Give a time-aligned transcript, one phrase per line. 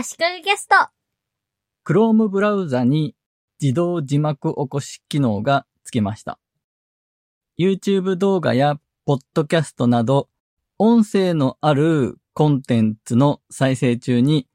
[0.00, 0.76] 足利ゲスト
[1.84, 3.16] Chrome ブラウザに
[3.60, 6.38] 自動字幕起こし機能がつきました。
[7.58, 10.28] YouTube 動画や Podcast など
[10.78, 14.46] 音声のあるコンテンツの再生中に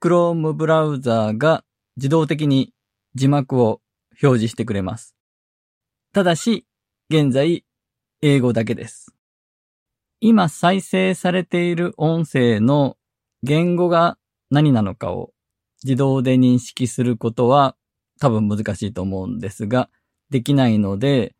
[0.00, 1.64] Chrome ブラウザが
[1.96, 2.72] 自動的に
[3.16, 3.80] 字幕を
[4.22, 5.16] 表示してくれます。
[6.12, 6.68] ただし、
[7.10, 7.64] 現在、
[8.22, 9.12] 英語だけです。
[10.20, 12.96] 今再生されている音声の
[13.42, 14.18] 言語が
[14.50, 15.32] 何なのかを
[15.84, 17.76] 自動で認識することは
[18.20, 19.90] 多分難しいと思うんですが、
[20.30, 21.34] できないので、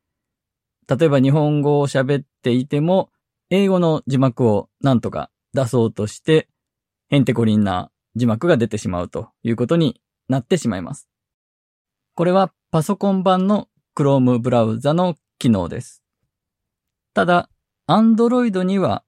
[0.88, 3.10] 例えば日本語を喋っていても、
[3.51, 6.48] 英語の字幕をなんとか出そうとして、
[7.10, 11.09] へんてこりんな字幕が出てしまうということになってしまいます。
[12.15, 16.02] これはパソコン版の Chrome ブラウザの機能です。
[17.15, 17.51] ただ、
[17.88, 19.04] Android には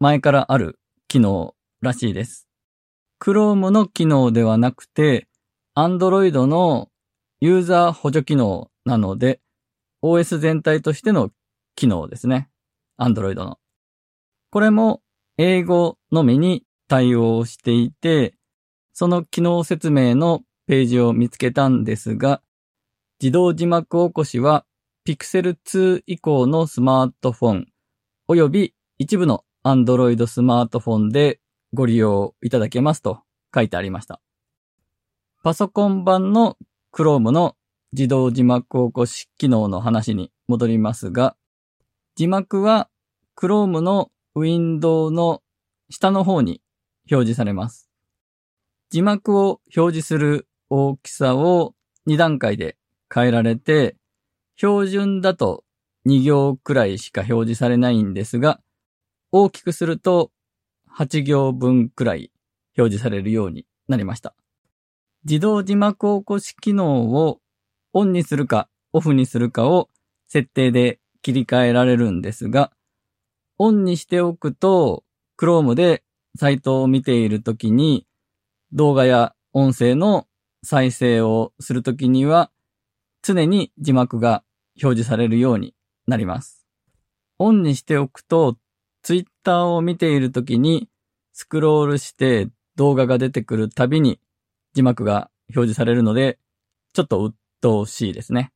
[0.00, 2.45] 前からある機能らしいです。
[3.20, 5.28] Chrome の機能ではなくて、
[5.76, 6.88] Android の
[7.40, 9.40] ユーザー補助機能なので、
[10.02, 11.30] OS 全体としての
[11.74, 12.50] 機能ですね。
[12.98, 13.58] Android の。
[14.50, 15.02] これも
[15.38, 18.34] 英語のみに対応していて、
[18.92, 22.42] その機能説明のページを見つけたんですが、
[23.20, 24.66] 自動字幕起こしは
[25.06, 27.66] Pixel 2以降のスマートフォン
[28.28, 31.40] および一部の Android スマートフォンで
[31.76, 33.20] ご利用いただけますと
[33.54, 34.20] 書いてありました。
[35.44, 36.56] パソコン版の
[36.92, 37.54] Chrome の
[37.92, 41.36] 自動字幕起こし機能の話に戻りますが、
[42.16, 42.88] 字幕は
[43.36, 45.42] Chrome のウィンドウの
[45.90, 46.62] 下の方に
[47.10, 47.90] 表示されます。
[48.88, 51.74] 字幕を表示する大きさを
[52.08, 52.76] 2段階で
[53.14, 53.96] 変えられて、
[54.56, 55.64] 標準だと
[56.06, 58.60] 2行くらいしか表示されないんですが、
[59.30, 60.30] 大きくすると
[60.98, 62.30] 8行分くらい
[62.78, 64.34] 表示されるようになりました。
[65.24, 67.40] 自動字幕起こし機能を
[67.92, 69.90] オンにするかオフにするかを
[70.26, 72.72] 設定で切り替えられるんですが、
[73.58, 75.04] オンにしておくと
[75.38, 76.02] Chrome で
[76.38, 78.06] サイトを見ているときに
[78.72, 80.26] 動画や音声の
[80.62, 82.50] 再生をするときには
[83.22, 84.44] 常に字幕が
[84.82, 85.74] 表示されるように
[86.06, 86.66] なります。
[87.38, 88.56] オンにしておくと
[89.02, 90.88] ツイッを見ているときに
[91.32, 94.20] スクロールして動画が出てくるたびに
[94.74, 96.38] 字幕が表示されるので
[96.92, 98.52] ちょっと鬱陶しいですね。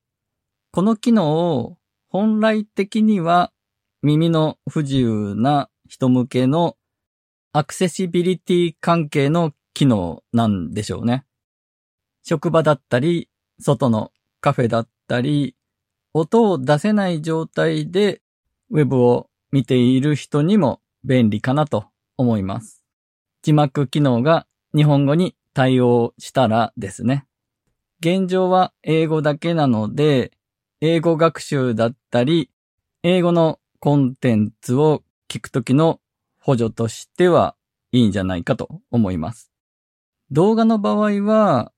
[0.72, 3.52] この機能を本来的には
[4.02, 6.76] 耳の不自由な人向けの
[7.52, 11.24] アクセシビリティ関係の機能なんでしょうね。
[12.22, 15.56] 職場だったり、外のカフェだったり、
[16.12, 18.20] 音を出せない状態で
[18.70, 22.84] ウェブを見ている人にも便利かなと思います。
[23.42, 27.26] 字幕機能が日本語に対応したらですね。
[28.00, 30.32] 現状は英語だけなので、
[30.80, 32.50] 英語学習だったり、
[33.02, 36.00] 英語のコンテンツを聞くときの
[36.38, 37.56] 補助としては
[37.92, 39.50] いいんじゃないかと思います。
[40.30, 41.72] 動画の場合は、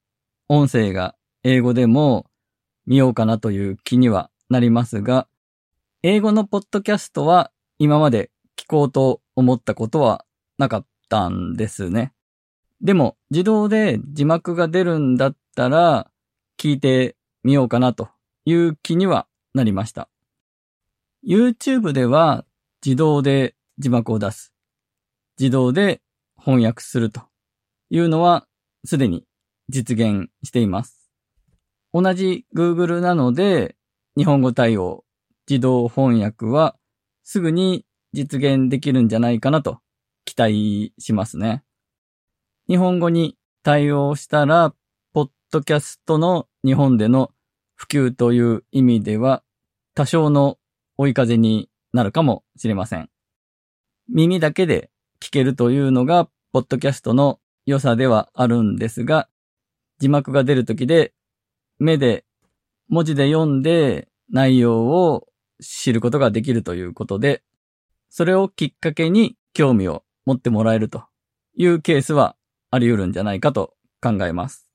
[0.48, 2.26] 音声が英語でも
[2.86, 5.26] 見ようかなという気にはなりますが、
[6.02, 7.50] 英語のポッドキャストは
[7.82, 10.24] 今まで聞こうと思ったことは
[10.56, 12.12] なかったんですね。
[12.80, 16.08] でも自動で字幕が出るんだったら
[16.56, 18.08] 聞いてみようかなと
[18.44, 20.08] いう気にはなりました。
[21.26, 22.44] YouTube では
[22.86, 24.54] 自動で字幕を出す。
[25.36, 26.02] 自動で
[26.38, 27.22] 翻訳すると
[27.90, 28.46] いうのは
[28.84, 29.24] すでに
[29.68, 31.10] 実現しています。
[31.92, 33.74] 同じ Google なので
[34.16, 35.04] 日本語対応
[35.50, 36.76] 自動翻訳は
[37.24, 39.78] すぐに実現できるんじゃないかなと
[40.24, 41.62] 期待しますね。
[42.68, 44.74] 日本語に対応したら、
[45.12, 47.30] ポッドキャストの日本での
[47.74, 49.42] 普及という意味では
[49.94, 50.58] 多少の
[50.96, 53.10] 追い風になるかもしれません。
[54.08, 54.90] 耳だけで
[55.20, 59.28] 聞けるというのが、ポッドキャストの良さではあるんですが、
[59.98, 61.12] 字幕が出るときで、
[61.78, 62.24] 目で、
[62.88, 65.28] 文字で読んで内容を
[65.62, 67.42] 知ることができるということで、
[68.10, 71.04] それをきっかけに興味を持ってもらえると
[71.56, 72.36] いうケースは
[72.70, 74.68] あり得るんじゃないかと考えます。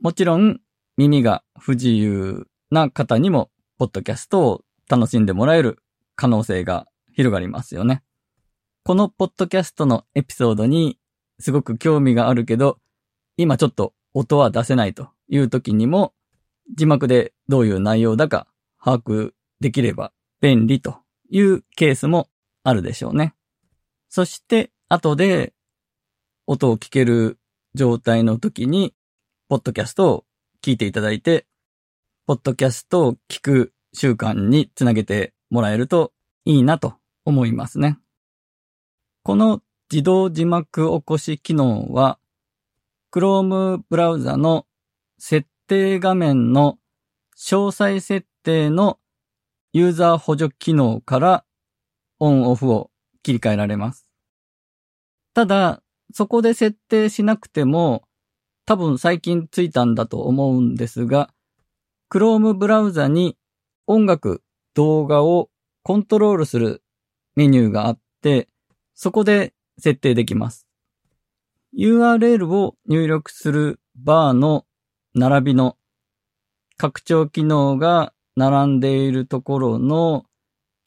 [0.00, 0.60] もちろん、
[0.96, 5.78] 耳が不自由な方にも、ポッドキャストを楽しんでもらえる
[6.14, 8.02] 可能性が広がりますよね。
[8.84, 10.98] このポッドキャストのエピソードに
[11.38, 12.78] すごく興味があるけど、
[13.36, 16.14] 今ちょっと音は出せないという時にも、
[16.76, 18.46] 字幕でどういう内容だか
[18.82, 19.32] 把握
[19.62, 20.12] できれば
[20.42, 20.98] 便利と
[21.30, 22.28] いうケースも
[22.64, 23.34] あるでしょうね。
[24.10, 25.54] そして、後で
[26.46, 27.38] 音を聞ける
[27.74, 28.92] 状態の時に、
[29.48, 30.24] ポッドキャストを
[30.62, 31.46] 聞いていただいて、
[32.26, 36.12] ポッドキャストを聞く習慣につなげてもらえると
[36.44, 36.94] いいなと
[37.24, 37.98] 思いますね。
[39.22, 42.18] この自動字幕起こし機能は、
[43.14, 44.66] Chrome ブラウザの
[45.18, 46.78] 設定画面の
[47.38, 48.98] 詳細設定の
[49.72, 51.44] ユーザー補助機能から
[52.18, 52.90] オンオフを
[53.22, 54.06] 切り替えられます。
[55.34, 55.82] ただ、
[56.12, 58.02] そこで設定しなくても、
[58.66, 61.32] 多分最近ついたんだと思うんですが、
[62.10, 63.38] Chrome ブラウザに
[63.86, 64.42] 音楽、
[64.74, 65.48] 動画を
[65.82, 66.82] コントロールする
[67.34, 68.48] メニューがあって、
[68.94, 70.68] そこで設定できます。
[71.74, 74.66] URL を入力するバーの
[75.14, 75.78] 並びの
[76.76, 80.24] 拡張機能が並んでいるところの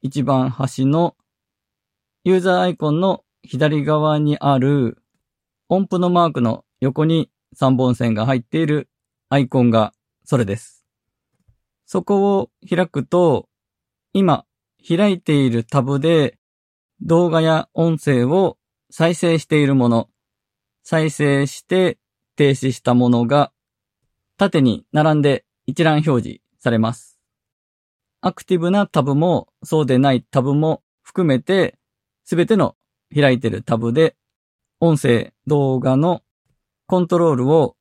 [0.01, 1.15] 一番端の
[2.23, 4.97] ユーザーアイコンの左側にある
[5.69, 8.89] 音符のマークの横に3本線が入っている
[9.29, 9.93] アイコンが
[10.23, 10.85] それです。
[11.85, 13.47] そこを開くと、
[14.13, 14.45] 今
[14.87, 16.37] 開いているタブで
[17.01, 18.57] 動画や音声を
[18.89, 20.09] 再生しているもの、
[20.83, 21.97] 再生して
[22.35, 23.51] 停止したものが
[24.37, 27.14] 縦に並んで一覧表示されます。
[28.25, 31.77] アクティブなタブもそうでないタブも含めて
[32.23, 32.75] すべての
[33.13, 34.15] 開いてるタブで
[34.79, 36.23] 音声、動画の
[36.87, 37.75] コントロールを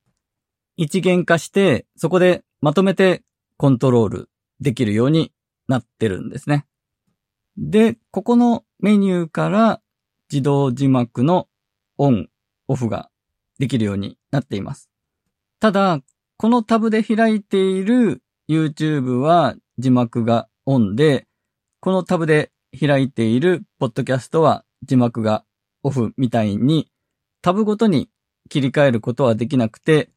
[0.76, 3.22] 一元化して、そこでまとめて
[3.56, 4.30] コントロール
[4.60, 5.32] できるように
[5.66, 6.66] なってるんですね。
[7.56, 9.80] で、ここのメニューから
[10.30, 11.48] 自動字幕の
[11.96, 12.28] オン、
[12.68, 13.08] オフが
[13.58, 14.90] できるようになっています。
[15.58, 16.00] ただ、
[16.36, 21.26] このタブで開いている YouTube は字幕がオンで、
[21.80, 25.44] このタブで開いているポッドキャストは字幕が
[25.82, 26.90] オフみたいに
[27.42, 28.08] タブごとに
[28.48, 30.10] 切り替えることはできなくて、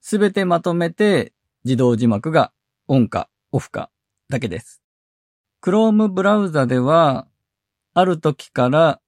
[0.00, 1.32] すべてまとめて
[1.64, 2.52] 自動字幕が
[2.86, 3.90] オンかオフか
[4.28, 4.80] だけです。
[5.60, 7.26] Chrome ブラウザでは、
[7.94, 9.00] ある時から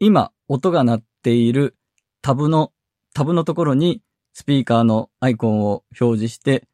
[0.00, 1.76] 今音が鳴っている
[2.20, 2.72] タブの、
[3.14, 4.02] タブのところに
[4.32, 6.66] スピーカーのアイコンを表示して、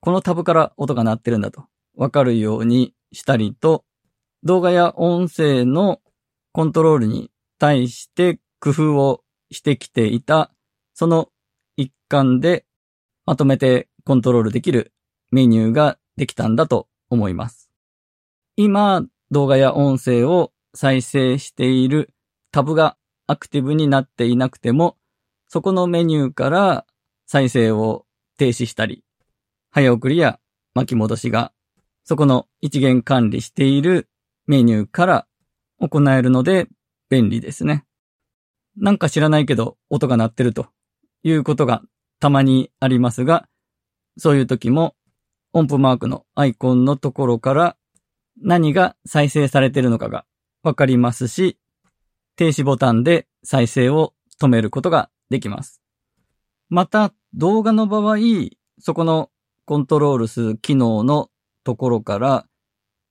[0.00, 3.84] このタブから音が鳴ってるんだとわかるようにしたりと、
[4.42, 6.00] 動画や音声の
[6.52, 10.52] コントロールに対して工夫をしてきていた、
[10.94, 11.28] その
[11.76, 12.64] 一環で
[13.26, 14.92] まとめてコントロールできる
[15.30, 17.70] メニューができたんだと思います。
[18.56, 22.12] 今、動画や音声を再生している
[22.50, 22.96] タブが
[23.26, 24.96] アクティブになっていなくても、
[25.48, 26.86] そこのメニューから
[27.26, 28.06] 再生を
[28.38, 29.04] 停止したり、
[29.70, 30.40] 早送りや
[30.74, 31.52] 巻き戻しが、
[32.04, 34.08] そこの一元管理している
[34.46, 35.26] メニューから
[35.78, 36.68] 行えるので
[37.08, 37.84] 便利ですね。
[38.76, 40.68] なんか知らないけど音が鳴ってると
[41.22, 41.82] いうことが
[42.18, 43.48] たまにありますが、
[44.16, 44.94] そういう時も
[45.52, 47.76] 音符マークのアイコンのところから
[48.42, 50.24] 何が再生されているのかが
[50.62, 51.58] わかりますし、
[52.36, 55.80] 停止ボタンで再生を止めることができます。
[56.68, 58.16] また、動画の場合、
[58.78, 59.30] そこの
[59.64, 61.30] コントロールする機能の
[61.64, 62.46] ところから、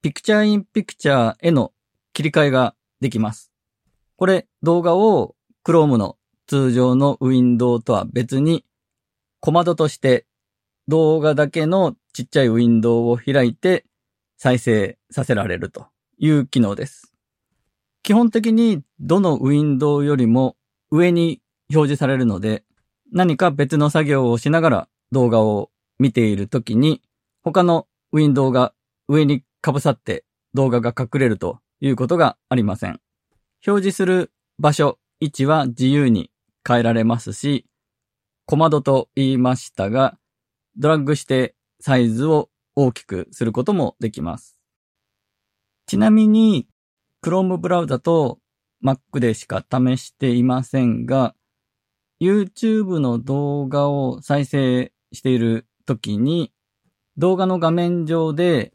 [0.02, 1.74] ピクチャーインピクチャーへの
[2.14, 3.52] 切り替えができます。
[4.16, 5.36] これ、動画を
[5.66, 6.18] Chrome の
[6.48, 8.66] 通常のウィンドウとは別に、
[9.40, 10.26] 小窓として
[10.88, 13.86] 動画だけのちっちゃいウィンドウを開いて
[14.38, 17.14] 再生させられるという機能です。
[18.04, 20.58] 基本的にどのウィンドウよりも
[20.92, 22.64] 上に表示されるので、
[23.12, 25.70] 何か別の作業をしながら動画を
[26.00, 27.02] 見ているときに、
[27.44, 28.74] 他のウィンドウが
[29.08, 33.00] 上にかぶさって動画が隠れるということがありません。
[33.66, 36.32] 表示する場所、位置は自由に
[36.68, 37.66] 変えられますし、
[38.46, 40.18] 小窓と言いましたが、
[40.78, 44.58] ドラッグしてサイズを大きくすることもできます。
[45.86, 46.68] ちなみに、
[47.24, 48.40] Chrome ブラウザと
[48.84, 51.36] Mac でしか試していませんが、
[52.22, 56.52] YouTube の動画を再生しているときに、
[57.20, 58.72] 動画の画面上で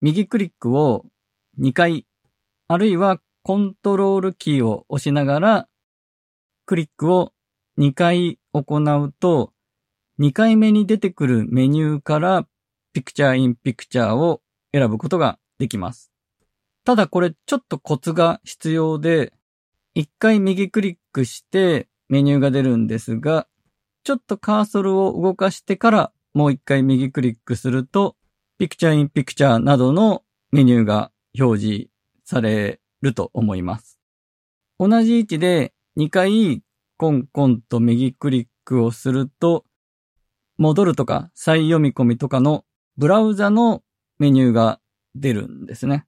[0.00, 1.04] 右クリックを
[1.58, 2.06] 2回、
[2.68, 5.68] あるいはコントロールキーを押しながら
[6.64, 7.32] クリックを
[7.76, 9.52] 2回行うと、
[10.20, 12.46] 2回目に出てくるメニューから
[12.92, 16.12] ピクチャーインピクチャーを選ぶことができます。
[16.84, 19.32] ただこれちょっとコツが必要で、
[19.96, 23.48] 1回右クリックしてメニューが出るんですが、
[24.04, 28.14] ちょっとカーソルを動かしてからもう1回右クリックすると、
[28.58, 31.86] ピクチャーインピクチャーなどのメニューが表示
[32.24, 33.98] されると思います。
[34.78, 36.62] 同じ位置で2回
[36.96, 39.64] コンコンと右クリックをすると、
[40.58, 42.64] 戻るとか再読み込みとかの
[42.96, 43.82] ブラウザの
[44.20, 44.78] メニューが
[45.16, 46.06] 出るんですね。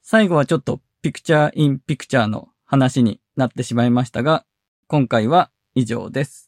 [0.00, 4.46] 最後はちょっとピクチャーインピクチャーの話になってしまいましたが、
[4.88, 6.43] 今回は以上です。